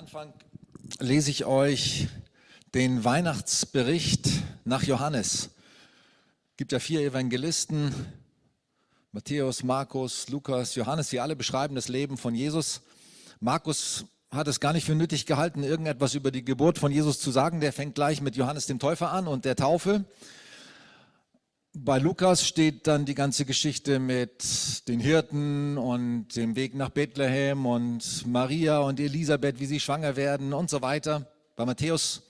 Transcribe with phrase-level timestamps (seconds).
[0.00, 0.32] Anfang
[0.98, 2.08] lese ich euch
[2.72, 4.30] den Weihnachtsbericht
[4.64, 5.50] nach Johannes.
[6.52, 7.94] Es gibt ja vier Evangelisten,
[9.12, 12.80] Matthäus, Markus, Lukas, Johannes, die alle beschreiben das Leben von Jesus.
[13.40, 17.30] Markus hat es gar nicht für nötig gehalten, irgendetwas über die Geburt von Jesus zu
[17.30, 17.60] sagen.
[17.60, 20.06] Der fängt gleich mit Johannes dem Täufer an und der Taufe.
[21.72, 27.64] Bei Lukas steht dann die ganze Geschichte mit den Hirten und dem Weg nach Bethlehem
[27.64, 31.30] und Maria und Elisabeth, wie sie schwanger werden und so weiter.
[31.54, 32.22] Bei Matthäus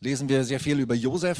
[0.00, 1.38] lesen wir sehr viel über Josef,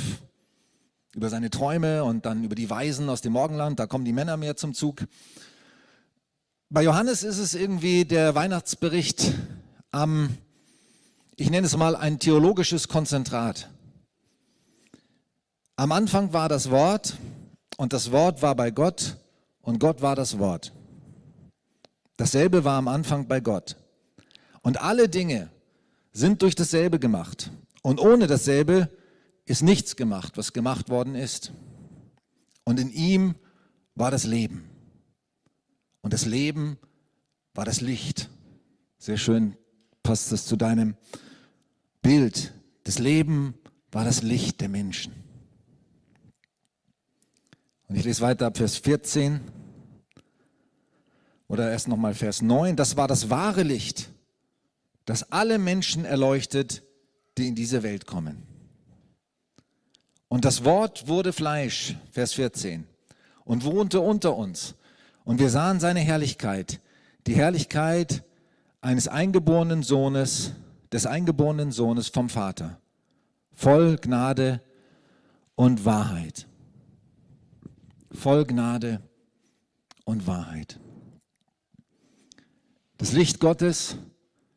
[1.15, 3.79] über seine Träume und dann über die Weisen aus dem Morgenland.
[3.79, 5.05] Da kommen die Männer mehr zum Zug.
[6.71, 9.35] Bei Johannes ist es irgendwie der Weihnachtsbericht
[9.91, 10.39] am,
[11.37, 13.69] ich nenne es mal ein theologisches Konzentrat.
[15.77, 17.19] Am Anfang war das Wort
[17.77, 19.19] und das Wort war bei Gott
[19.63, 20.73] und Gott war das Wort.
[22.17, 23.77] Dasselbe war am Anfang bei Gott.
[24.63, 25.51] Und alle Dinge
[26.13, 27.51] sind durch dasselbe gemacht.
[27.83, 28.89] Und ohne dasselbe
[29.47, 31.53] ist nichts gemacht, was gemacht worden ist.
[32.65, 33.35] Und in ihm
[33.95, 34.69] war das Leben.
[36.01, 36.79] Und das Leben
[37.55, 38.31] war das Licht.
[38.99, 39.57] Sehr schön
[40.03, 40.97] passt das zu deinem
[42.01, 42.53] Bild.
[42.85, 43.55] Das Leben
[43.91, 45.24] war das Licht der Menschen.
[47.89, 49.41] Und ich lese weiter ab Vers 14
[51.49, 52.77] oder erst nochmal Vers 9.
[52.77, 54.11] Das war das wahre Licht,
[55.05, 56.83] das alle Menschen erleuchtet,
[57.37, 58.43] die in diese Welt kommen.
[60.29, 62.87] Und das Wort wurde Fleisch, Vers 14,
[63.45, 64.75] und wohnte unter uns.
[65.25, 66.81] Und wir sahen seine Herrlichkeit,
[67.27, 68.25] die Herrlichkeit
[68.81, 70.53] eines eingeborenen Sohnes,
[70.93, 72.81] des eingeborenen Sohnes vom Vater,
[73.53, 74.61] voll Gnade
[75.55, 76.47] und Wahrheit
[78.15, 79.03] voll Gnade
[80.05, 80.79] und Wahrheit.
[82.97, 83.97] Das Licht Gottes,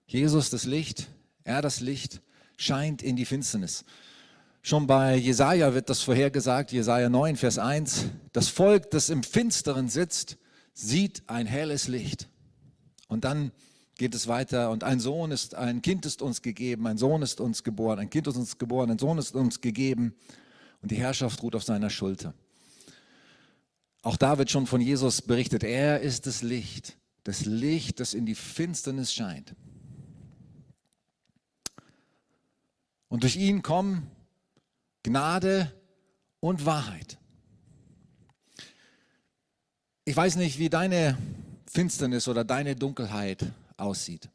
[0.05, 1.07] Jesus das Licht,
[1.43, 2.21] er das Licht,
[2.55, 3.83] scheint in die Finsternis.
[4.61, 8.07] Schon bei Jesaja wird das vorhergesagt, Jesaja 9, Vers 1.
[8.33, 10.37] Das Volk, das im Finsteren sitzt,
[10.73, 12.29] sieht ein helles Licht.
[13.07, 13.51] Und dann
[13.97, 17.41] geht es weiter und ein Sohn ist, ein Kind ist uns gegeben, ein Sohn ist
[17.41, 20.13] uns geboren, ein Kind ist uns geboren, ein Sohn ist uns gegeben
[20.81, 22.33] und die Herrschaft ruht auf seiner Schulter.
[24.07, 28.25] Auch da wird schon von Jesus berichtet, er ist das Licht, das Licht, das in
[28.25, 29.53] die Finsternis scheint.
[33.09, 34.09] Und durch ihn kommen
[35.03, 35.73] Gnade
[36.39, 37.17] und Wahrheit.
[40.05, 41.17] Ich weiß nicht, wie deine
[41.65, 44.29] Finsternis oder deine Dunkelheit aussieht.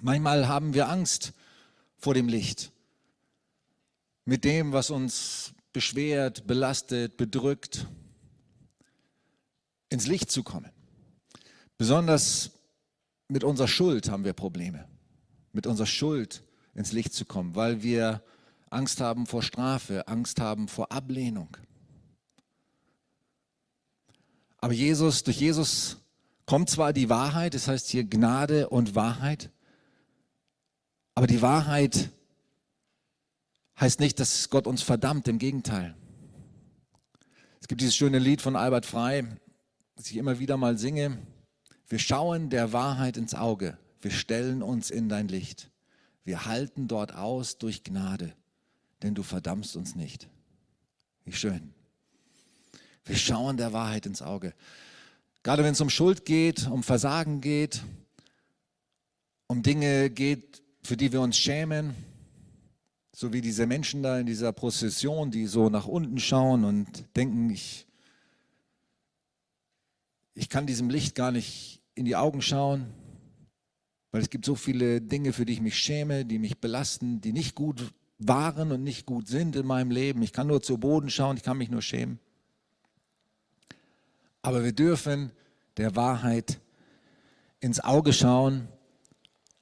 [0.00, 1.34] Manchmal haben wir Angst
[1.98, 2.72] vor dem Licht,
[4.24, 7.86] mit dem, was uns beschwert, belastet, bedrückt,
[9.88, 10.70] ins Licht zu kommen.
[11.78, 12.50] Besonders
[13.28, 14.88] mit unserer Schuld haben wir Probleme,
[15.52, 16.42] mit unserer Schuld
[16.74, 18.22] ins Licht zu kommen, weil wir
[18.70, 21.56] Angst haben vor Strafe, Angst haben vor Ablehnung.
[24.58, 25.98] Aber Jesus, durch Jesus
[26.46, 29.50] kommt zwar die Wahrheit, das heißt hier Gnade und Wahrheit,
[31.14, 32.10] aber die Wahrheit
[33.82, 35.96] heißt nicht, dass Gott uns verdammt, im Gegenteil.
[37.60, 39.24] Es gibt dieses schöne Lied von Albert Frey,
[39.96, 41.18] das ich immer wieder mal singe.
[41.88, 45.68] Wir schauen der Wahrheit ins Auge, wir stellen uns in dein Licht.
[46.22, 48.32] Wir halten dort aus durch Gnade,
[49.02, 50.28] denn du verdammst uns nicht.
[51.24, 51.74] Wie schön.
[53.04, 54.54] Wir schauen der Wahrheit ins Auge.
[55.42, 57.82] Gerade wenn es um Schuld geht, um Versagen geht,
[59.48, 61.96] um Dinge geht, für die wir uns schämen,
[63.14, 67.50] so wie diese Menschen da in dieser Prozession, die so nach unten schauen und denken,
[67.50, 67.86] ich,
[70.34, 72.86] ich kann diesem Licht gar nicht in die Augen schauen,
[74.10, 77.32] weil es gibt so viele Dinge, für die ich mich schäme, die mich belasten, die
[77.32, 80.22] nicht gut waren und nicht gut sind in meinem Leben.
[80.22, 82.18] Ich kann nur zu Boden schauen, ich kann mich nur schämen.
[84.40, 85.32] Aber wir dürfen
[85.76, 86.60] der Wahrheit
[87.60, 88.68] ins Auge schauen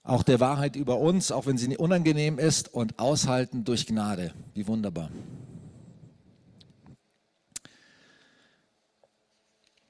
[0.02, 4.32] auch der Wahrheit über uns, auch wenn sie unangenehm ist, und aushalten durch Gnade.
[4.54, 5.10] Wie wunderbar.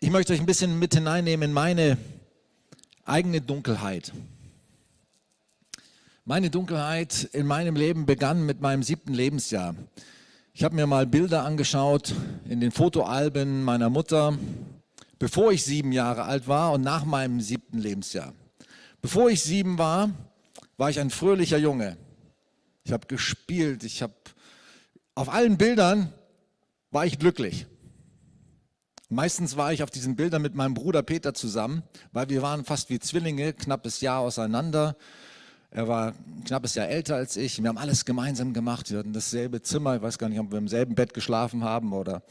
[0.00, 1.98] Ich möchte euch ein bisschen mit hineinnehmen in meine
[3.04, 4.12] eigene Dunkelheit.
[6.24, 9.74] Meine Dunkelheit in meinem Leben begann mit meinem siebten Lebensjahr.
[10.52, 12.14] Ich habe mir mal Bilder angeschaut
[12.48, 14.38] in den Fotoalben meiner Mutter,
[15.18, 18.32] bevor ich sieben Jahre alt war und nach meinem siebten Lebensjahr.
[19.02, 20.10] Bevor ich sieben war,
[20.76, 21.96] war ich ein fröhlicher Junge.
[22.84, 24.14] Ich habe gespielt, ich habe
[25.14, 26.12] auf allen Bildern
[26.90, 27.66] war ich glücklich.
[29.08, 31.82] Meistens war ich auf diesen Bildern mit meinem Bruder Peter zusammen,
[32.12, 34.96] weil wir waren fast wie Zwillinge, knappes Jahr auseinander.
[35.70, 37.60] Er war ein knappes Jahr älter als ich.
[37.60, 38.90] Wir haben alles gemeinsam gemacht.
[38.90, 39.96] Wir hatten dasselbe Zimmer.
[39.96, 42.22] Ich weiß gar nicht, ob wir im selben Bett geschlafen haben oder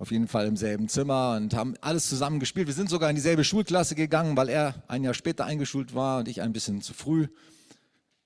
[0.00, 2.66] auf jeden Fall im selben Zimmer und haben alles zusammen gespielt.
[2.66, 6.28] Wir sind sogar in dieselbe Schulklasse gegangen, weil er ein Jahr später eingeschult war und
[6.28, 7.28] ich ein bisschen zu früh.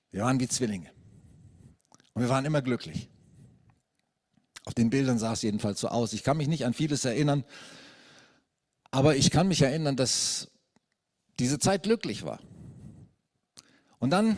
[0.09, 0.89] Wir waren wie Zwillinge.
[2.13, 3.09] Und wir waren immer glücklich.
[4.63, 6.13] Auf den Bildern sah es jedenfalls so aus.
[6.13, 7.43] Ich kann mich nicht an vieles erinnern,
[8.89, 10.47] aber ich kann mich erinnern, dass
[11.39, 12.39] diese Zeit glücklich war.
[13.99, 14.37] Und dann,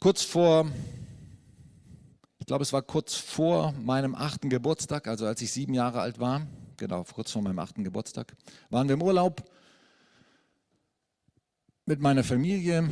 [0.00, 0.70] kurz vor,
[2.46, 6.20] ich glaube, es war kurz vor meinem achten Geburtstag, also als ich sieben Jahre alt
[6.20, 6.46] war,
[6.76, 8.36] genau, kurz vor meinem achten Geburtstag,
[8.70, 9.42] waren wir im Urlaub
[11.86, 12.88] mit meiner Familie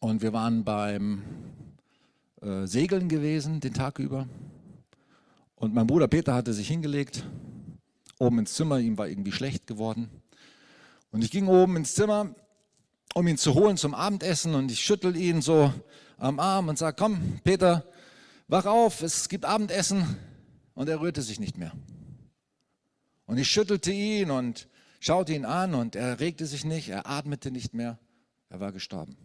[0.00, 1.22] und wir waren beim
[2.40, 4.26] äh, Segeln gewesen den Tag über.
[5.54, 7.24] Und mein Bruder Peter hatte sich hingelegt,
[8.18, 10.10] oben ins Zimmer, ihm war irgendwie schlecht geworden.
[11.12, 12.34] Und ich ging oben ins Zimmer,
[13.14, 15.72] um ihn zu holen zum Abendessen und ich schüttel ihn so
[16.18, 17.84] am Arm und sage, komm Peter,
[18.48, 20.16] wach auf, es gibt Abendessen.
[20.74, 21.72] Und er rührte sich nicht mehr.
[23.26, 24.68] Und ich schüttelte ihn und
[25.00, 27.98] schaute ihn an und er regte sich nicht, er atmete nicht mehr,
[28.48, 29.16] er war gestorben.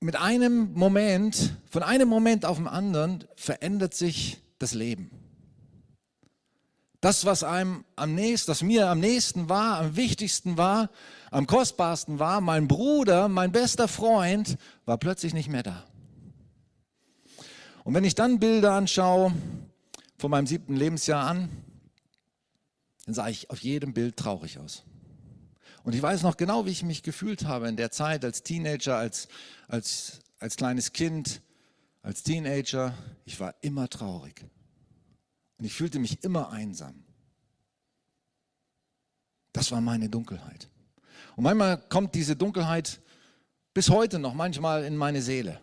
[0.00, 5.10] Mit einem Moment, von einem Moment auf den anderen verändert sich das Leben.
[7.00, 10.90] Das, was einem am nächsten, was mir am nächsten war, am wichtigsten war,
[11.30, 15.84] am kostbarsten war, mein Bruder, mein bester Freund, war plötzlich nicht mehr da.
[17.84, 19.32] Und wenn ich dann Bilder anschaue,
[20.18, 21.48] von meinem siebten Lebensjahr an,
[23.06, 24.82] dann sah ich auf jedem Bild traurig aus.
[25.84, 28.96] Und ich weiß noch genau, wie ich mich gefühlt habe in der Zeit als Teenager,
[28.96, 29.28] als,
[29.68, 31.40] als, als kleines Kind,
[32.02, 32.92] als Teenager.
[33.24, 34.44] Ich war immer traurig.
[35.58, 37.04] Und ich fühlte mich immer einsam.
[39.52, 40.68] Das war meine Dunkelheit.
[41.36, 43.00] Und manchmal kommt diese Dunkelheit
[43.74, 45.60] bis heute noch manchmal in meine Seele.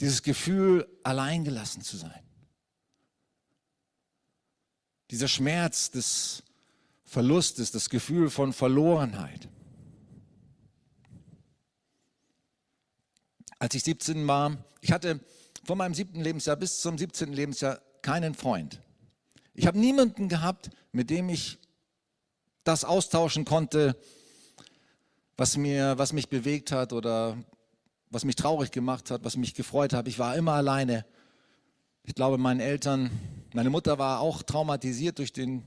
[0.00, 2.22] Dieses Gefühl, alleingelassen zu sein.
[5.10, 6.42] Dieser Schmerz des
[7.04, 9.48] Verlustes, das Gefühl von Verlorenheit.
[13.58, 15.20] Als ich 17 war, ich hatte
[15.66, 17.32] von meinem siebten Lebensjahr bis zum 17.
[17.32, 18.80] Lebensjahr keinen Freund.
[19.52, 21.58] Ich habe niemanden gehabt, mit dem ich
[22.62, 23.96] das austauschen konnte,
[25.36, 27.36] was, mir, was mich bewegt hat oder
[28.10, 30.06] was mich traurig gemacht hat, was mich gefreut hat.
[30.06, 31.04] Ich war immer alleine.
[32.04, 33.10] Ich glaube, meinen Eltern,
[33.52, 35.64] meine Mutter war auch traumatisiert durch den,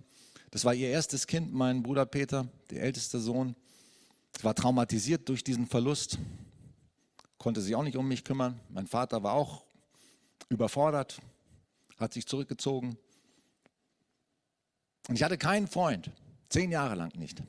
[0.52, 3.54] das war ihr erstes Kind, mein Bruder Peter, der älteste Sohn.
[4.44, 6.19] War traumatisiert durch diesen Verlust,
[7.38, 8.62] konnte sich auch nicht um mich kümmern.
[8.69, 9.66] Mein Vater war auch
[10.48, 11.22] überfordert,
[11.98, 12.98] hat sich zurückgezogen.
[15.08, 16.12] Und ich hatte keinen Freund,
[16.50, 17.44] zehn Jahre lang nicht.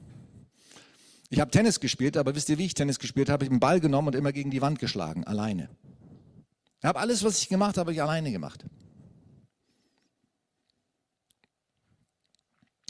[1.29, 3.45] Ich habe Tennis gespielt, aber wisst ihr, wie ich Tennis gespielt habe?
[3.45, 5.71] Ich habe einen Ball genommen und immer gegen die Wand geschlagen, alleine.
[6.81, 8.65] Ich habe alles, was ich gemacht habe, ich alleine gemacht.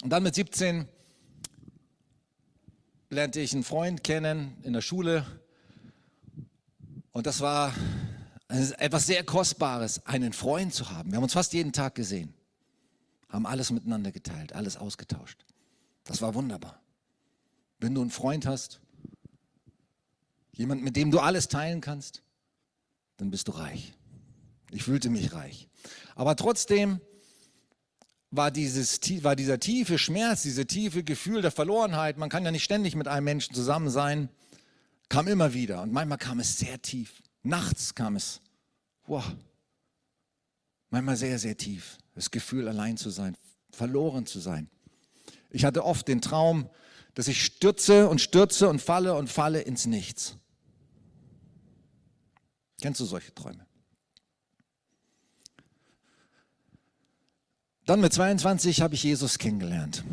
[0.03, 0.89] Und dann mit 17
[3.11, 5.27] lernte ich einen Freund kennen in der Schule.
[7.13, 7.75] Und das war
[8.51, 11.11] etwas sehr Kostbares, einen Freund zu haben.
[11.11, 12.35] Wir haben uns fast jeden Tag gesehen,
[13.29, 15.45] haben alles miteinander geteilt, alles ausgetauscht.
[16.05, 16.81] Das war wunderbar.
[17.79, 18.81] Wenn du einen Freund hast,
[20.53, 22.23] jemand, mit dem du alles teilen kannst,
[23.17, 23.95] dann bist du reich.
[24.71, 25.69] Ich fühlte mich reich.
[26.15, 27.01] Aber trotzdem
[28.31, 32.65] war, dieses, war dieser tiefe Schmerz, dieses tiefe Gefühl der Verlorenheit, man kann ja nicht
[32.65, 34.29] ständig mit einem Menschen zusammen sein,
[35.09, 35.83] kam immer wieder.
[35.83, 37.23] Und manchmal kam es sehr tief.
[37.43, 38.41] Nachts kam es,
[39.07, 39.25] wow,
[40.91, 41.99] manchmal sehr, sehr tief.
[42.15, 43.37] Das Gefühl, allein zu sein,
[43.71, 44.69] verloren zu sein.
[45.49, 46.69] Ich hatte oft den Traum,
[47.15, 50.37] dass ich stürze und stürze und falle und falle ins Nichts.
[52.81, 53.67] Kennst du solche Träume?
[57.87, 60.05] Dann mit 22 habe ich Jesus kennengelernt.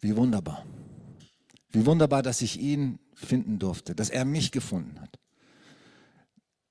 [0.00, 0.64] Wie wunderbar.
[1.70, 5.21] Wie wunderbar, dass ich ihn finden durfte, dass er mich gefunden hat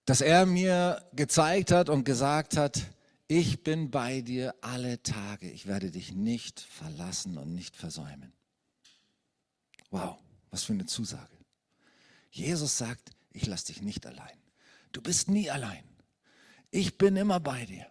[0.06, 2.82] dass er mir gezeigt hat und gesagt hat,
[3.28, 8.34] ich bin bei dir alle Tage, ich werde dich nicht verlassen und nicht versäumen.
[9.90, 10.18] Wow,
[10.50, 11.38] was für eine Zusage.
[12.30, 14.38] Jesus sagt, ich lasse dich nicht allein.
[14.92, 15.84] Du bist nie allein.
[16.72, 17.86] Ich bin immer bei dir.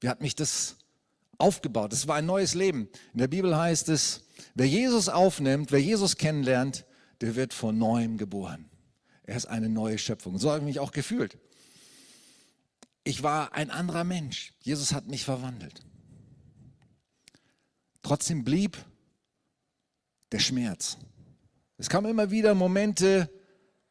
[0.00, 0.76] Wie hat mich das
[1.38, 1.92] aufgebaut?
[1.92, 2.88] Das war ein neues Leben.
[3.12, 6.84] In der Bibel heißt es, wer Jesus aufnimmt, wer Jesus kennenlernt,
[7.20, 8.68] der wird von neuem geboren.
[9.24, 10.38] Er ist eine neue Schöpfung.
[10.38, 11.38] So habe ich mich auch gefühlt.
[13.04, 14.52] Ich war ein anderer Mensch.
[14.60, 15.82] Jesus hat mich verwandelt.
[18.02, 18.78] Trotzdem blieb
[20.32, 20.98] der Schmerz.
[21.78, 23.30] Es kamen immer wieder Momente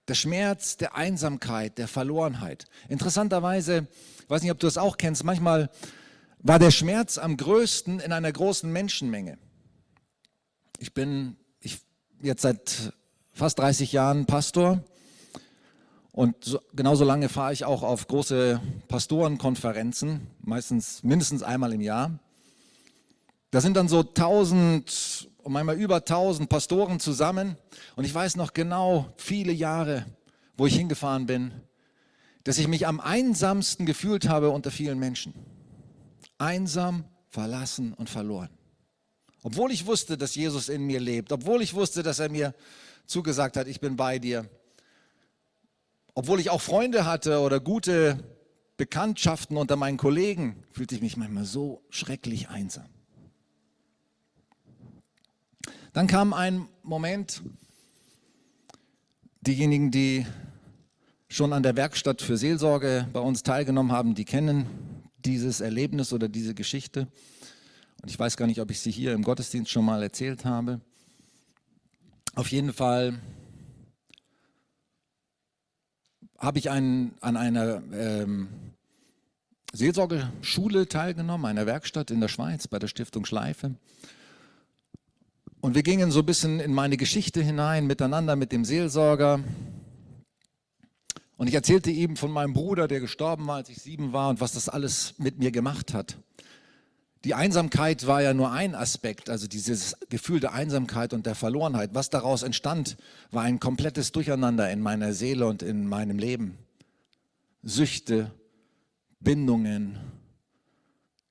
[0.08, 2.66] der Schmerz, der Einsamkeit, der Verlorenheit.
[2.90, 3.88] Interessanterweise,
[4.24, 5.70] ich weiß nicht, ob du das auch kennst, manchmal
[6.40, 9.38] war der Schmerz am größten in einer großen Menschenmenge.
[10.80, 11.80] Ich bin ich,
[12.22, 12.94] jetzt seit
[13.32, 14.84] fast 30 Jahren Pastor
[16.12, 22.20] und so, genauso lange fahre ich auch auf große Pastorenkonferenzen, meistens mindestens einmal im Jahr.
[23.52, 27.58] Da sind dann so tausend und manchmal über tausend Pastoren zusammen.
[27.96, 30.06] Und ich weiß noch genau viele Jahre,
[30.58, 31.52] wo ich hingefahren bin,
[32.44, 35.34] dass ich mich am einsamsten gefühlt habe unter vielen Menschen.
[36.38, 38.50] Einsam, verlassen und verloren.
[39.44, 42.54] Obwohl ich wusste, dass Jesus in mir lebt, obwohl ich wusste, dass er mir
[43.06, 44.50] zugesagt hat, ich bin bei dir,
[46.22, 48.24] obwohl ich auch Freunde hatte oder gute
[48.78, 52.86] Bekanntschaften unter meinen Kollegen, fühlte ich mich manchmal so schrecklich einsam.
[55.94, 57.42] Dann kam ein Moment,
[59.42, 60.28] diejenigen, die
[61.28, 64.68] schon an der Werkstatt für Seelsorge bei uns teilgenommen haben, die kennen
[65.26, 67.08] dieses Erlebnis oder diese Geschichte.
[68.04, 70.82] Und ich weiß gar nicht, ob ich sie hier im Gottesdienst schon mal erzählt habe.
[72.36, 73.20] Auf jeden Fall
[76.42, 78.48] habe ich einen, an einer ähm,
[79.74, 83.76] Seelsorgeschule teilgenommen, einer Werkstatt in der Schweiz bei der Stiftung Schleife.
[85.62, 89.40] Und wir gingen so ein bisschen in meine Geschichte hinein, miteinander mit dem Seelsorger.
[91.38, 94.42] Und ich erzählte ihm von meinem Bruder, der gestorben war, als ich sieben war und
[94.42, 96.18] was das alles mit mir gemacht hat.
[97.24, 101.92] Die Einsamkeit war ja nur ein Aspekt, also dieses Gefühl der Einsamkeit und der Verlorenheit.
[101.94, 102.98] Was daraus entstand,
[103.30, 106.58] war ein komplettes Durcheinander in meiner Seele und in meinem Leben.
[107.62, 108.32] Süchte,
[109.20, 110.00] Bindungen,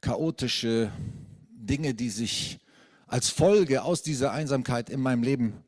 [0.01, 0.93] chaotische
[1.51, 2.61] Dinge, die sich
[3.09, 5.65] als Folge aus dieser Einsamkeit in meinem Leben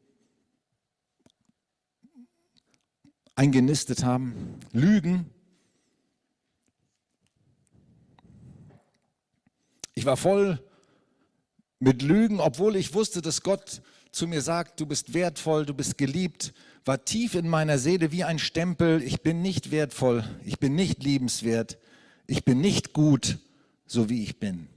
[3.34, 4.60] eingenistet haben.
[4.72, 5.31] Lügen.
[9.94, 10.58] Ich war voll
[11.78, 13.82] mit Lügen, obwohl ich wusste, dass Gott
[14.12, 16.52] zu mir sagt, du bist wertvoll, du bist geliebt,
[16.84, 21.02] war tief in meiner Seele wie ein Stempel, ich bin nicht wertvoll, ich bin nicht
[21.02, 21.78] liebenswert,
[22.26, 23.38] ich bin nicht gut,
[23.86, 24.68] so wie ich bin.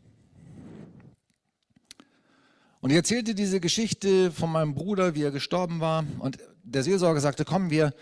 [2.82, 6.06] Und ich erzählte diese Geschichte von meinem Bruder, wie er gestorben war.
[6.20, 7.96] Und der Seelsorger sagte, komm, wir,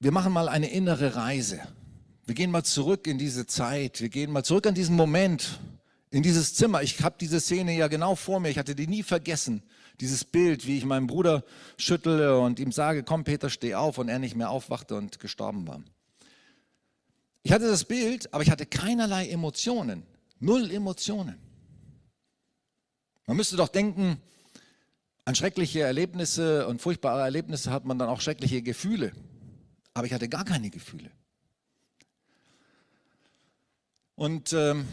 [0.00, 1.60] wir machen mal eine innere Reise.
[2.26, 4.00] Wir gehen mal zurück in diese Zeit.
[4.00, 5.60] Wir gehen mal zurück an diesen Moment,
[6.14, 6.80] in dieses Zimmer.
[6.82, 8.48] Ich habe diese Szene ja genau vor mir.
[8.48, 9.64] Ich hatte die nie vergessen.
[10.00, 11.42] Dieses Bild, wie ich meinen Bruder
[11.76, 13.98] schüttle und ihm sage, komm Peter, steh auf.
[13.98, 15.82] Und er nicht mehr aufwachte und gestorben war.
[17.42, 20.04] Ich hatte das Bild, aber ich hatte keinerlei Emotionen.
[20.38, 21.36] Null Emotionen.
[23.26, 24.18] Man müsste doch denken,
[25.24, 29.10] an schreckliche Erlebnisse und furchtbare Erlebnisse hat man dann auch schreckliche Gefühle.
[29.94, 31.10] Aber ich hatte gar keine Gefühle.
[34.14, 34.86] Und ähm,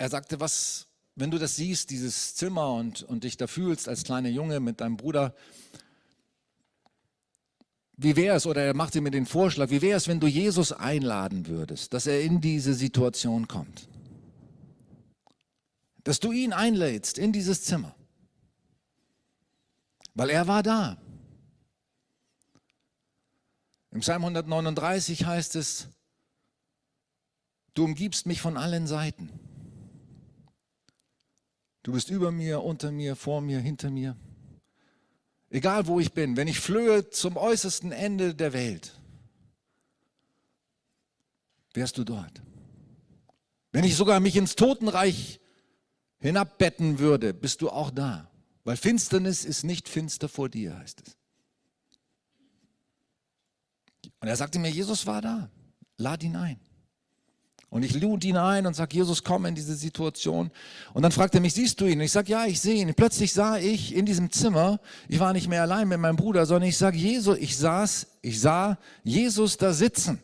[0.00, 4.02] er sagte, was, wenn du das siehst, dieses Zimmer und, und dich da fühlst als
[4.04, 5.34] kleiner Junge mit deinem Bruder,
[7.96, 10.72] wie wäre es, oder er machte mir den Vorschlag, wie wäre es, wenn du Jesus
[10.72, 13.88] einladen würdest, dass er in diese Situation kommt?
[16.04, 17.94] dass du ihn einlädst in dieses Zimmer.
[20.14, 20.96] Weil er war da.
[23.90, 25.88] Im Psalm 139 heißt es,
[27.74, 29.30] du umgibst mich von allen Seiten.
[31.82, 34.16] Du bist über mir, unter mir, vor mir, hinter mir.
[35.48, 39.00] Egal wo ich bin, wenn ich flöhe zum äußersten Ende der Welt,
[41.74, 42.42] wärst du dort.
[43.72, 45.40] Wenn ich sogar mich ins Totenreich
[46.18, 48.30] hinabbetten würde, bist du auch da.
[48.64, 51.16] Weil Finsternis ist nicht finster vor dir, heißt es.
[54.20, 55.50] Und er sagte mir, Jesus war da.
[55.96, 56.60] Lad ihn ein.
[57.70, 60.50] Und ich lud ihn ein und sage, Jesus, komm in diese Situation.
[60.92, 62.00] Und dann fragt er mich, siehst du ihn?
[62.00, 62.92] Und ich sage, ja, ich sehe ihn.
[62.94, 66.68] Plötzlich sah ich in diesem Zimmer, ich war nicht mehr allein mit meinem Bruder, sondern
[66.68, 70.20] ich sage, Jesus, ich saß, ich sah Jesus da sitzen.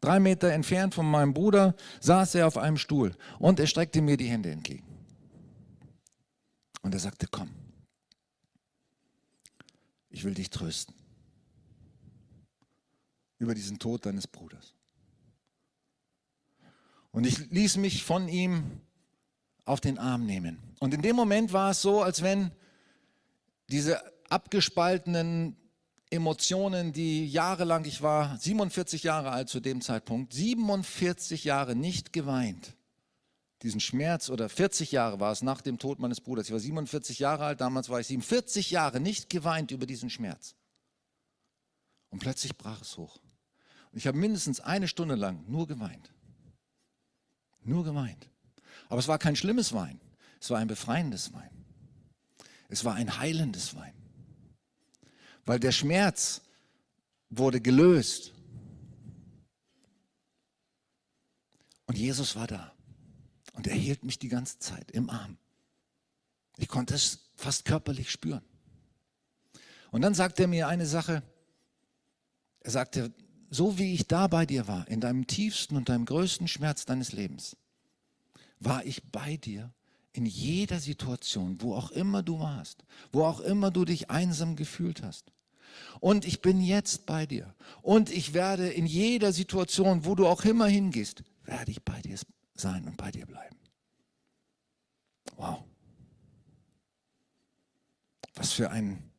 [0.00, 4.16] Drei Meter entfernt von meinem Bruder saß er auf einem Stuhl und er streckte mir
[4.16, 4.84] die Hände entgegen.
[6.80, 7.50] Und er sagte, komm,
[10.08, 10.94] ich will dich trösten
[13.38, 14.74] über diesen Tod deines Bruders.
[17.14, 18.80] Und ich ließ mich von ihm
[19.64, 20.58] auf den Arm nehmen.
[20.80, 22.50] Und in dem Moment war es so, als wenn
[23.70, 25.56] diese abgespaltenen
[26.10, 32.74] Emotionen, die jahrelang, ich war 47 Jahre alt zu dem Zeitpunkt, 47 Jahre nicht geweint.
[33.62, 36.46] Diesen Schmerz oder 40 Jahre war es nach dem Tod meines Bruders.
[36.46, 40.56] Ich war 47 Jahre alt, damals war ich 47 Jahre nicht geweint über diesen Schmerz.
[42.10, 43.18] Und plötzlich brach es hoch.
[43.92, 46.13] Und ich habe mindestens eine Stunde lang nur geweint.
[47.64, 48.28] Nur geweint.
[48.88, 50.00] Aber es war kein schlimmes Wein.
[50.40, 51.50] Es war ein befreiendes Wein.
[52.68, 53.94] Es war ein heilendes Wein.
[55.46, 56.42] Weil der Schmerz
[57.30, 58.32] wurde gelöst.
[61.86, 62.74] Und Jesus war da.
[63.52, 65.38] Und er hielt mich die ganze Zeit im Arm.
[66.56, 68.44] Ich konnte es fast körperlich spüren.
[69.90, 71.22] Und dann sagte er mir eine Sache,
[72.60, 73.12] er sagte,
[73.50, 77.12] so wie ich da bei dir war, in deinem tiefsten und deinem größten Schmerz deines
[77.12, 77.56] Lebens,
[78.60, 79.72] war ich bei dir
[80.12, 85.02] in jeder Situation, wo auch immer du warst, wo auch immer du dich einsam gefühlt
[85.02, 85.32] hast.
[86.00, 87.54] Und ich bin jetzt bei dir.
[87.82, 92.16] Und ich werde in jeder Situation, wo du auch immer hingehst, werde ich bei dir
[92.54, 93.56] sein und bei dir bleiben.
[95.36, 95.64] Wow.
[98.34, 99.10] Was für ein,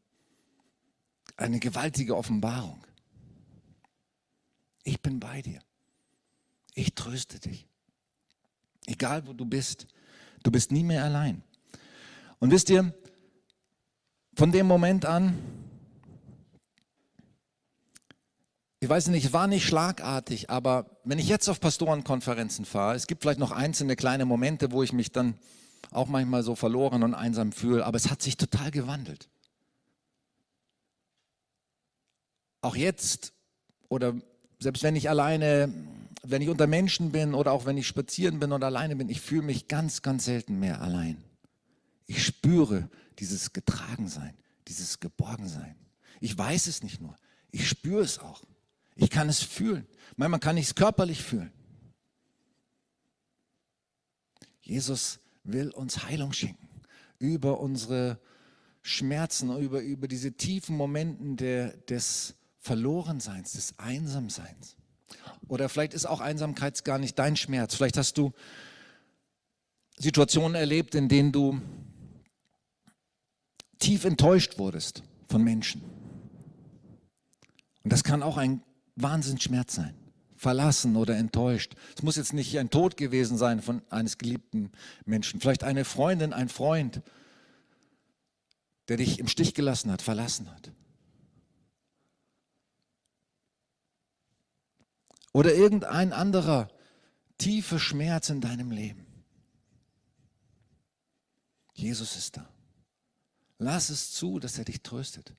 [1.36, 2.86] eine gewaltige Offenbarung.
[4.86, 5.60] Ich bin bei dir.
[6.76, 7.68] Ich tröste dich.
[8.86, 9.88] Egal wo du bist,
[10.44, 11.44] du bist nie mehr allein.
[12.40, 12.94] Und wisst ihr,
[14.36, 15.38] von dem Moment an,
[18.80, 23.24] ich weiß nicht, war nicht schlagartig, aber wenn ich jetzt auf Pastorenkonferenzen fahre, es gibt
[23.24, 25.40] vielleicht noch einzelne kleine Momente, wo ich mich dann
[25.90, 29.30] auch manchmal so verloren und einsam fühle, aber es hat sich total gewandelt.
[32.62, 33.34] Auch jetzt
[33.90, 34.14] oder
[34.60, 35.74] selbst wenn ich alleine,
[36.24, 39.22] wenn ich unter Menschen bin oder auch wenn ich spazieren bin und alleine bin, ich
[39.22, 41.24] fühle mich ganz, ganz selten mehr allein.
[42.08, 44.34] Ich spüre dieses Getragensein,
[44.68, 45.76] dieses Geborgensein.
[46.20, 47.16] Ich weiß es nicht nur,
[47.52, 48.44] ich spüre es auch.
[48.96, 49.86] Ich kann es fühlen.
[50.16, 51.52] Manchmal kann ich es körperlich fühlen.
[54.62, 56.68] Jesus will uns Heilung schenken
[57.20, 58.20] über unsere
[58.82, 64.76] Schmerzen, über, über diese tiefen Momente der, des Verlorenseins, des Einsamseins.
[65.48, 67.76] Oder vielleicht ist auch Einsamkeit gar nicht dein Schmerz.
[67.76, 68.34] Vielleicht hast du
[69.98, 71.62] Situationen erlebt, in denen du
[73.78, 75.84] tief enttäuscht wurdest von Menschen.
[77.84, 78.64] Und das kann auch ein
[78.96, 79.94] Wahnsinnsschmerz sein.
[80.36, 81.76] Verlassen oder enttäuscht.
[81.96, 84.72] Es muss jetzt nicht ein Tod gewesen sein von eines geliebten
[85.06, 85.40] Menschen.
[85.40, 87.04] Vielleicht eine Freundin, ein Freund,
[88.88, 90.72] der dich im Stich gelassen hat, verlassen hat.
[95.36, 96.70] Oder irgendein anderer
[97.38, 99.06] tiefer Schmerz in deinem Leben.
[101.74, 102.48] Jesus ist da.
[103.58, 105.34] Lass es zu, dass er dich tröstet.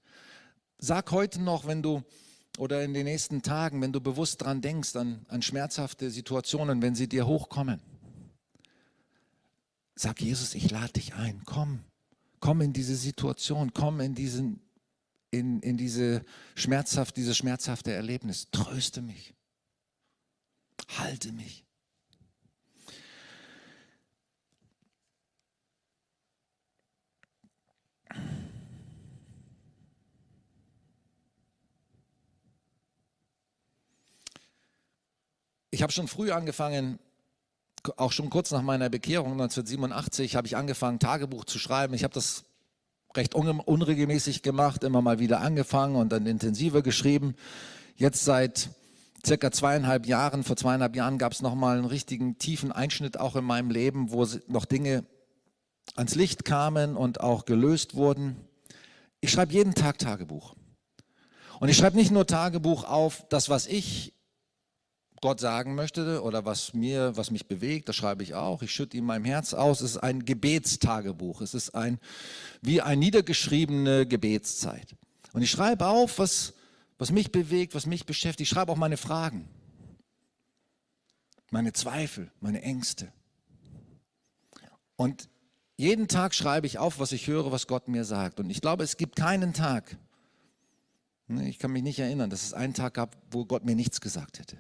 [0.77, 2.03] Sag heute noch, wenn du
[2.59, 6.95] oder in den nächsten Tagen, wenn du bewusst daran denkst, an, an schmerzhafte Situationen, wenn
[6.95, 7.81] sie dir hochkommen.
[9.95, 11.41] Sag Jesus, ich lade dich ein.
[11.47, 11.81] Komm,
[12.41, 14.61] komm in diese Situation, komm in diesen,
[15.31, 16.23] in, in diese
[16.55, 18.49] schmerzhaft, dieses schmerzhafte Erlebnis.
[18.51, 19.36] Tröste mich.
[20.99, 21.67] Halte mich.
[35.71, 36.99] Ich habe schon früh angefangen,
[37.99, 41.93] auch schon kurz nach meiner Bekehrung 1987, habe ich angefangen, Tagebuch zu schreiben.
[41.93, 42.45] Ich habe das
[43.15, 47.35] recht unregelmäßig gemacht, immer mal wieder angefangen und dann intensiver geschrieben.
[47.95, 48.71] Jetzt seit
[49.27, 53.45] circa zweieinhalb Jahren, vor zweieinhalb Jahren gab es nochmal einen richtigen tiefen Einschnitt auch in
[53.45, 55.05] meinem Leben, wo noch Dinge
[55.95, 58.37] ans Licht kamen und auch gelöst wurden.
[59.21, 60.55] Ich schreibe jeden Tag Tagebuch.
[61.59, 64.13] Und ich schreibe nicht nur Tagebuch auf, das, was ich
[65.23, 68.63] Gott sagen möchte oder was mir, was mich bewegt, das schreibe ich auch.
[68.63, 69.81] Ich schütte ihm mein Herz aus.
[69.81, 71.41] Es ist ein Gebetstagebuch.
[71.41, 71.99] Es ist ein,
[72.61, 74.95] wie eine niedergeschriebene Gebetszeit.
[75.33, 76.53] Und ich schreibe auf, was,
[76.99, 78.49] was mich bewegt, was mich beschäftigt.
[78.49, 79.49] Ich schreibe auch meine Fragen,
[81.51, 83.13] meine Zweifel, meine Ängste.
[84.97, 85.29] Und
[85.77, 88.41] jeden Tag schreibe ich auf, was ich höre, was Gott mir sagt.
[88.41, 89.97] Und ich glaube, es gibt keinen Tag,
[91.29, 94.01] ne, ich kann mich nicht erinnern, dass es einen Tag gab, wo Gott mir nichts
[94.01, 94.57] gesagt hätte.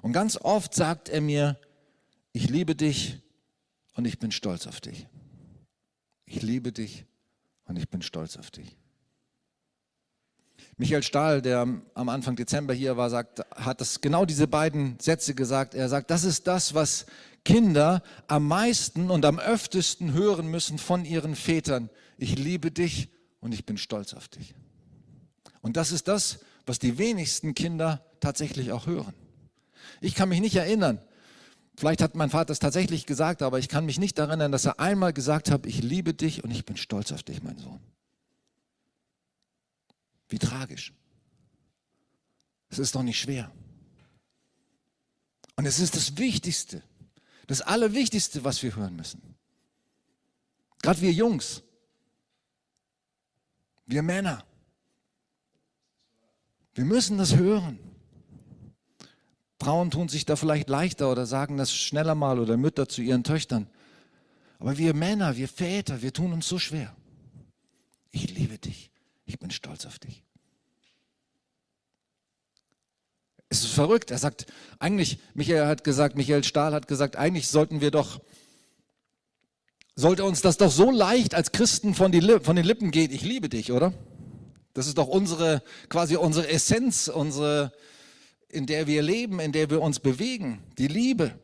[0.00, 1.58] Und ganz oft sagt er mir,
[2.32, 3.20] ich liebe dich
[3.94, 5.06] und ich bin stolz auf dich.
[6.24, 7.04] Ich liebe dich
[7.64, 8.76] und ich bin stolz auf dich.
[10.78, 11.60] Michael Stahl, der
[11.94, 15.74] am Anfang Dezember hier war, sagt, hat das genau diese beiden Sätze gesagt.
[15.74, 17.06] Er sagt, das ist das, was
[17.44, 21.90] Kinder am meisten und am öftesten hören müssen von ihren Vätern.
[22.16, 24.54] Ich liebe dich und ich bin stolz auf dich.
[25.60, 29.14] Und das ist das, was die wenigsten Kinder tatsächlich auch hören.
[30.00, 31.00] Ich kann mich nicht erinnern,
[31.76, 34.80] vielleicht hat mein Vater es tatsächlich gesagt, aber ich kann mich nicht erinnern, dass er
[34.80, 37.80] einmal gesagt hat, ich liebe dich und ich bin stolz auf dich, mein Sohn.
[40.32, 40.94] Wie tragisch.
[42.70, 43.52] Es ist doch nicht schwer.
[45.56, 46.82] Und es ist das Wichtigste,
[47.46, 49.20] das Allerwichtigste, was wir hören müssen.
[50.80, 51.62] Gerade wir Jungs,
[53.84, 54.42] wir Männer,
[56.74, 57.78] wir müssen das hören.
[59.60, 63.22] Frauen tun sich da vielleicht leichter oder sagen das schneller mal oder Mütter zu ihren
[63.22, 63.68] Töchtern.
[64.58, 66.96] Aber wir Männer, wir Väter, wir tun uns so schwer.
[68.12, 68.91] Ich liebe dich.
[69.32, 70.22] Ich bin stolz auf dich.
[73.48, 74.10] Es ist verrückt.
[74.10, 74.44] Er sagt,
[74.78, 78.20] eigentlich, Michael hat gesagt, Michael Stahl hat gesagt, eigentlich sollten wir doch,
[79.96, 83.22] sollte uns das doch so leicht als Christen von, die, von den Lippen gehen, ich
[83.22, 83.94] liebe dich, oder?
[84.74, 87.72] Das ist doch unsere, quasi unsere Essenz, unsere,
[88.48, 91.34] in der wir leben, in der wir uns bewegen, die Liebe.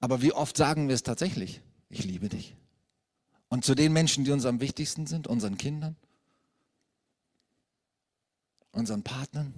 [0.00, 1.60] Aber wie oft sagen wir es tatsächlich?
[1.88, 2.56] Ich liebe dich.
[3.48, 5.94] Und zu den Menschen, die uns am wichtigsten sind, unseren Kindern,
[8.78, 9.52] unseren Partnern,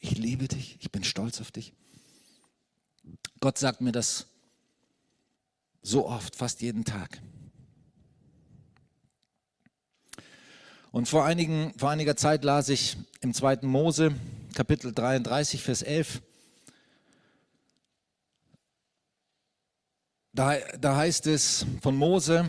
[0.00, 1.72] ich liebe dich, ich bin stolz auf dich.
[3.40, 4.26] Gott sagt mir das
[5.82, 7.20] so oft, fast jeden Tag.
[10.90, 13.60] Und vor, einigen, vor einiger Zeit las ich im 2.
[13.62, 14.14] Mose,
[14.54, 16.22] Kapitel 33, Vers 11.
[20.34, 22.48] Da, da heißt es von Mose,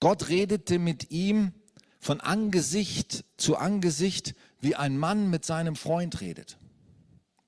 [0.00, 1.52] Gott redete mit ihm
[2.00, 6.58] von Angesicht zu Angesicht, wie ein Mann mit seinem Freund redet.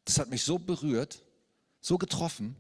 [0.05, 1.23] Das hat mich so berührt,
[1.81, 2.57] so getroffen.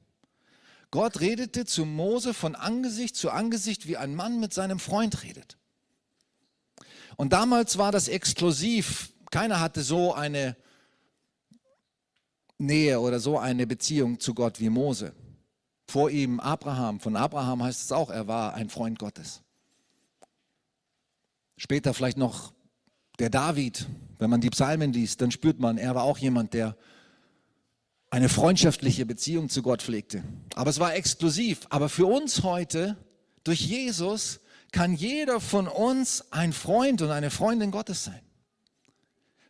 [0.90, 5.56] Gott redete zu Mose von Angesicht zu Angesicht, wie ein Mann mit seinem Freund redet.
[7.16, 9.12] Und damals war das exklusiv.
[9.30, 10.56] Keiner hatte so eine
[12.58, 15.12] Nähe oder so eine Beziehung zu Gott wie Mose.
[15.86, 17.00] Vor ihm Abraham.
[17.00, 19.42] Von Abraham heißt es auch, er war ein Freund Gottes.
[21.56, 22.52] Später vielleicht noch
[23.18, 23.86] der David.
[24.20, 26.76] Wenn man die Psalmen liest, dann spürt man, er war auch jemand, der
[28.10, 30.22] eine freundschaftliche Beziehung zu Gott pflegte.
[30.54, 31.66] Aber es war exklusiv.
[31.70, 32.98] Aber für uns heute,
[33.44, 34.40] durch Jesus,
[34.72, 38.20] kann jeder von uns ein Freund und eine Freundin Gottes sein.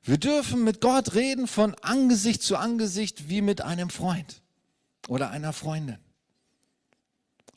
[0.05, 4.41] Wir dürfen mit Gott reden von Angesicht zu Angesicht wie mit einem Freund
[5.09, 5.99] oder einer Freundin.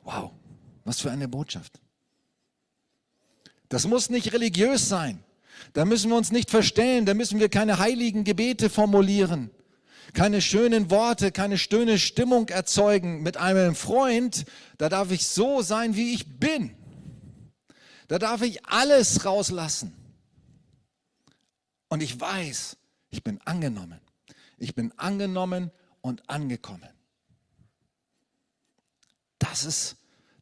[0.03, 0.31] Wow,
[0.83, 1.79] was für eine Botschaft.
[3.69, 5.23] Das muss nicht religiös sein.
[5.71, 9.49] Da müssen wir uns nicht verstellen, da müssen wir keine heiligen Gebete formulieren,
[10.13, 13.23] keine schönen Worte, keine schöne Stimmung erzeugen.
[13.23, 14.45] Mit einem Freund,
[14.77, 16.75] da darf ich so sein, wie ich bin.
[18.07, 19.93] Da darf ich alles rauslassen.
[21.87, 22.77] Und ich weiß,
[23.09, 23.99] ich bin angenommen.
[24.57, 25.71] Ich bin angenommen
[26.01, 26.89] und angekommen.
[29.39, 29.95] Das ist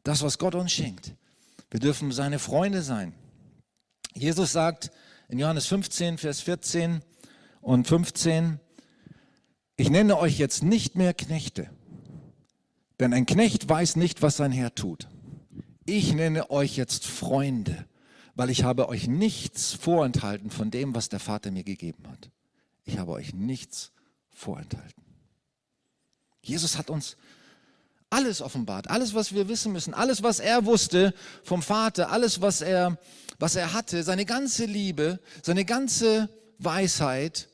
[0.04, 1.12] das, was Gott uns schenkt.
[1.70, 3.14] Wir dürfen seine Freunde sein.
[4.14, 4.90] Jesus sagt
[5.28, 7.02] in Johannes 15, Vers 14
[7.60, 8.60] und 15,
[9.76, 11.70] ich nenne euch jetzt nicht mehr Knechte,
[13.00, 15.08] denn ein Knecht weiß nicht, was sein Herr tut
[15.84, 17.86] ich nenne euch jetzt Freunde,
[18.34, 22.30] weil ich habe euch nichts vorenthalten von dem, was der Vater mir gegeben hat.
[22.84, 23.92] Ich habe euch nichts
[24.30, 25.02] vorenthalten.
[26.42, 27.16] Jesus hat uns
[28.12, 32.60] alles offenbart, alles, was wir wissen müssen, alles, was er wusste vom Vater, alles, was
[32.60, 32.98] er,
[33.38, 37.48] was er hatte, seine ganze Liebe, seine ganze Weisheit,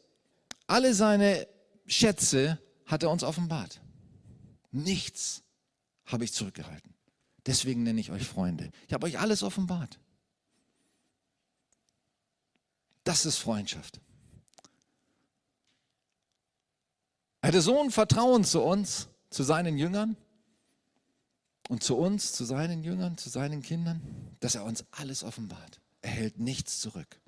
[0.67, 1.47] alle seine
[1.87, 3.81] Schätze hat er uns offenbart.
[4.73, 5.43] Nichts
[6.07, 6.93] habe ich zurückgehalten.
[7.47, 8.71] Deswegen nenne ich euch Freunde.
[8.89, 9.99] Ich habe euch alles offenbart.
[13.05, 14.01] Das ist Freundschaft.
[17.41, 20.17] Er hatte so ein Vertrauen zu uns, zu seinen Jüngern
[21.69, 24.01] und zu uns, zu seinen Jüngern, zu seinen Kindern,
[24.41, 25.81] dass er uns alles offenbart.
[26.03, 27.21] Er hält nichts zurück.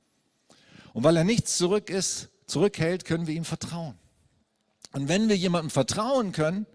[0.92, 3.96] Und weil er nichts zurück ist, zurückhält, können wir ihm vertrauen.
[4.92, 6.66] Und wenn wir jemandem vertrauen können,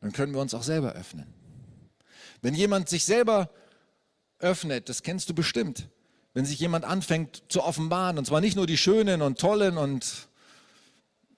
[0.00, 1.32] dann können wir uns auch selber öffnen.
[2.42, 3.50] Wenn jemand sich selber
[4.38, 5.88] öffnet, das kennst du bestimmt,
[6.32, 10.28] wenn sich jemand anfängt zu offenbaren, und zwar nicht nur die schönen und tollen und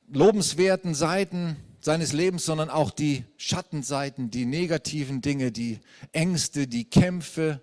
[0.09, 5.81] lobenswerten Seiten seines Lebens, sondern auch die Schattenseiten, die negativen Dinge, die
[6.13, 7.61] Ängste, die Kämpfe.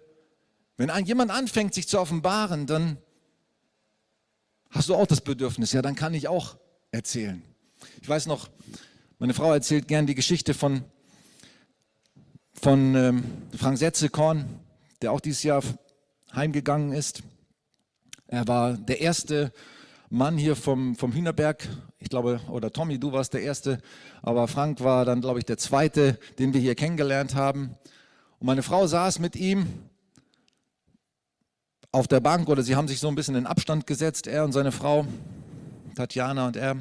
[0.78, 2.98] Wenn jemand anfängt, sich zu offenbaren, dann
[4.70, 6.58] hast du auch das Bedürfnis, ja, dann kann ich auch
[6.92, 7.42] erzählen.
[8.02, 8.50] Ich weiß noch,
[9.18, 10.84] meine Frau erzählt gern die Geschichte von
[12.62, 13.24] von ähm,
[13.56, 14.60] Frank Setzekorn,
[15.02, 15.64] der auch dieses Jahr
[16.34, 17.24] heimgegangen ist.
[18.28, 19.54] Er war der erste
[20.12, 21.68] Mann hier vom, vom Hühnerberg.
[22.00, 23.80] Ich glaube, oder Tommy, du warst der Erste,
[24.24, 27.76] aber Frank war dann, glaube ich, der Zweite, den wir hier kennengelernt haben.
[28.40, 29.68] Und meine Frau saß mit ihm
[31.92, 34.52] auf der Bank oder sie haben sich so ein bisschen in Abstand gesetzt, er und
[34.52, 35.06] seine Frau,
[35.96, 36.78] Tatjana und er.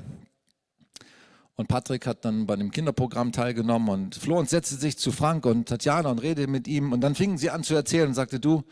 [1.56, 5.68] Und Patrick hat dann bei dem Kinderprogramm teilgenommen und Florenz setzte sich zu Frank und
[5.68, 6.92] Tatjana und redete mit ihm.
[6.92, 8.62] Und dann fingen sie an zu erzählen und sagte, du,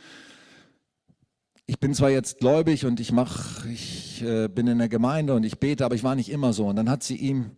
[1.67, 5.45] ich bin zwar jetzt gläubig und ich mache, ich äh, bin in der Gemeinde und
[5.45, 6.67] ich bete, aber ich war nicht immer so.
[6.67, 7.51] Und dann hat sie ihm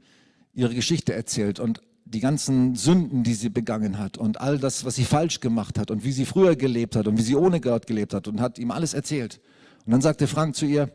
[0.55, 4.95] ihre Geschichte erzählt und die ganzen Sünden, die sie begangen hat und all das, was
[4.95, 7.87] sie falsch gemacht hat und wie sie früher gelebt hat und wie sie ohne Gott
[7.87, 9.41] gelebt hat und hat ihm alles erzählt.
[9.85, 10.91] Und dann sagte Frank zu ihr,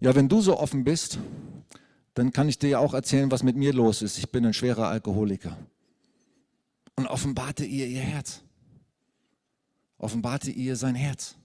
[0.00, 1.18] ja, wenn du so offen bist,
[2.14, 4.16] dann kann ich dir ja auch erzählen, was mit mir los ist.
[4.16, 5.58] Ich bin ein schwerer Alkoholiker.
[6.96, 8.40] Und offenbarte ihr ihr Herz.
[9.98, 11.36] Offenbarte ihr sein Herz.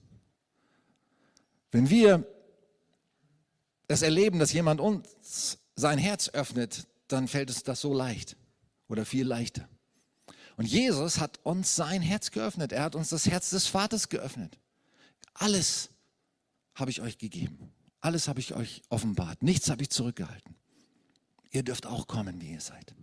[1.70, 2.26] Wenn wir
[3.88, 8.36] es erleben, dass jemand uns sein Herz öffnet, dann fällt es das so leicht
[8.88, 9.68] oder viel leichter.
[10.56, 12.72] Und Jesus hat uns sein Herz geöffnet.
[12.72, 14.58] Er hat uns das Herz des Vaters geöffnet.
[15.34, 15.90] Alles
[16.74, 17.72] habe ich euch gegeben.
[18.00, 19.42] Alles habe ich euch offenbart.
[19.42, 20.54] Nichts habe ich zurückgehalten.
[21.50, 22.94] Ihr dürft auch kommen, wie ihr seid.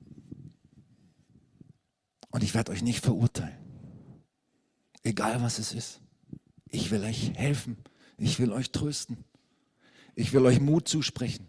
[2.29, 3.57] Und ich werde euch nicht verurteilen.
[5.03, 6.01] Egal was es ist.
[6.69, 7.77] Ich will euch helfen.
[8.17, 9.23] Ich will euch trösten.
[10.15, 11.47] Ich will euch Mut zusprechen.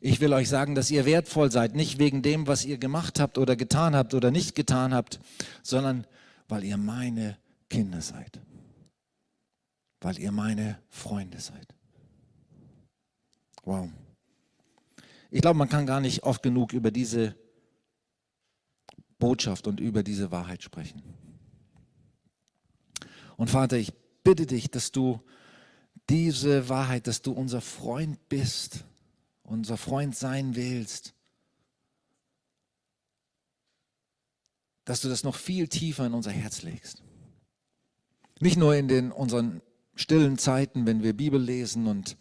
[0.00, 3.38] Ich will euch sagen, dass ihr wertvoll seid, nicht wegen dem, was ihr gemacht habt
[3.38, 5.20] oder getan habt oder nicht getan habt,
[5.62, 6.06] sondern
[6.48, 7.38] weil ihr meine
[7.70, 8.40] Kinder seid.
[10.00, 11.74] Weil ihr meine Freunde seid.
[13.64, 13.88] Wow.
[15.30, 17.34] Ich glaube, man kann gar nicht oft genug über diese
[19.18, 21.02] Botschaft und über diese Wahrheit sprechen.
[23.36, 25.20] Und Vater, ich bitte dich, dass du
[26.10, 28.84] diese Wahrheit, dass du unser Freund bist,
[29.42, 31.14] unser Freund sein willst,
[34.84, 37.02] dass du das noch viel tiefer in unser Herz legst.
[38.40, 39.62] Nicht nur in den, unseren
[39.94, 42.16] stillen Zeiten, wenn wir Bibel lesen und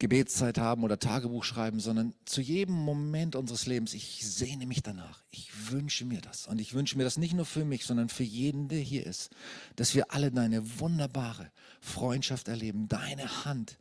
[0.00, 3.92] Gebetszeit haben oder Tagebuch schreiben, sondern zu jedem Moment unseres Lebens.
[3.92, 5.22] Ich sehne mich danach.
[5.30, 6.46] Ich wünsche mir das.
[6.46, 9.30] Und ich wünsche mir das nicht nur für mich, sondern für jeden, der hier ist,
[9.76, 13.78] dass wir alle deine wunderbare Freundschaft erleben, deine Hand,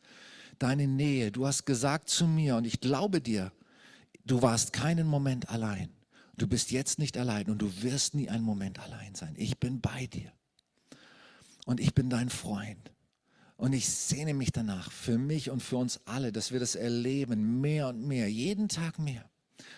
[0.59, 1.31] deine Nähe.
[1.31, 3.53] Du hast gesagt zu mir und ich glaube dir,
[4.25, 5.89] du warst keinen Moment allein.
[6.35, 9.35] Du bist jetzt nicht allein und du wirst nie einen Moment allein sein.
[9.37, 10.33] Ich bin bei dir.
[11.65, 12.91] Und ich bin dein Freund.
[13.59, 17.59] Und ich sehne mich danach für mich und für uns alle, dass wir das erleben,
[17.59, 19.29] mehr und mehr, jeden Tag mehr.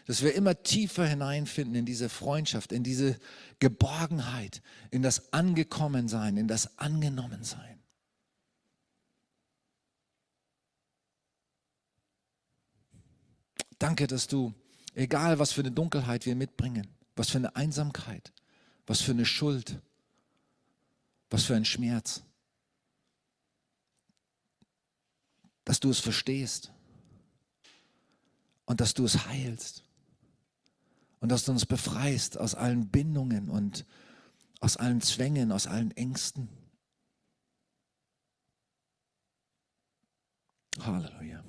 [0.05, 3.19] Dass wir immer tiefer hineinfinden in diese Freundschaft, in diese
[3.57, 7.79] Geborgenheit, in das Angekommensein, in das Angenommensein.
[13.79, 14.53] Danke, dass du,
[14.93, 18.31] egal was für eine Dunkelheit wir mitbringen, was für eine Einsamkeit,
[18.85, 19.81] was für eine Schuld,
[21.31, 22.21] was für ein Schmerz,
[25.71, 26.73] dass du es verstehst
[28.65, 29.85] und dass du es heilst
[31.21, 33.85] und dass du uns befreist aus allen Bindungen und
[34.59, 36.49] aus allen Zwängen, aus allen Ängsten.
[40.77, 41.41] Halleluja.